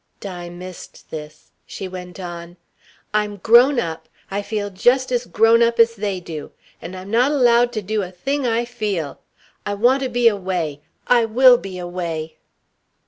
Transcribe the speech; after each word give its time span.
Di 0.19 0.49
missed 0.49 1.11
this. 1.11 1.51
She 1.67 1.87
went 1.87 2.19
on: 2.19 2.57
"I'm 3.13 3.37
grown 3.37 3.79
up. 3.79 4.09
I 4.31 4.41
feel 4.41 4.71
just 4.71 5.11
as 5.11 5.27
grown 5.27 5.61
up 5.61 5.79
as 5.79 5.95
they 5.95 6.19
do. 6.19 6.49
And 6.81 6.95
I'm 6.97 7.11
not 7.11 7.31
allowed 7.31 7.71
to 7.73 7.83
do 7.83 8.01
a 8.01 8.09
thing 8.09 8.47
I 8.47 8.65
feel. 8.65 9.19
I 9.63 9.75
want 9.75 10.01
to 10.01 10.09
be 10.09 10.27
away 10.27 10.81
I 11.05 11.25
will 11.25 11.59
be 11.59 11.77
away!" 11.77 12.37